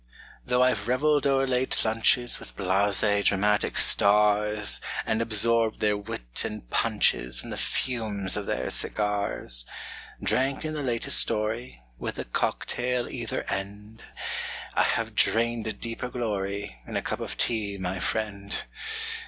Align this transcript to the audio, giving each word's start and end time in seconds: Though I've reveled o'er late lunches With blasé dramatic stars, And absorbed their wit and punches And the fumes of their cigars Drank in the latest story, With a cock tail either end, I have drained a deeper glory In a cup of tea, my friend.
Though 0.43 0.63
I've 0.63 0.87
reveled 0.87 1.27
o'er 1.27 1.45
late 1.45 1.85
lunches 1.85 2.39
With 2.39 2.57
blasé 2.57 3.23
dramatic 3.23 3.77
stars, 3.77 4.81
And 5.05 5.21
absorbed 5.21 5.79
their 5.79 5.95
wit 5.95 6.41
and 6.43 6.67
punches 6.71 7.43
And 7.43 7.53
the 7.53 7.57
fumes 7.57 8.35
of 8.35 8.47
their 8.47 8.71
cigars 8.71 9.63
Drank 10.19 10.65
in 10.65 10.73
the 10.73 10.81
latest 10.81 11.19
story, 11.19 11.83
With 11.99 12.17
a 12.17 12.25
cock 12.25 12.65
tail 12.65 13.07
either 13.07 13.43
end, 13.43 14.01
I 14.73 14.81
have 14.81 15.13
drained 15.13 15.67
a 15.67 15.71
deeper 15.71 16.09
glory 16.09 16.81
In 16.87 16.97
a 16.97 17.03
cup 17.03 17.19
of 17.19 17.37
tea, 17.37 17.77
my 17.77 17.99
friend. 17.99 18.57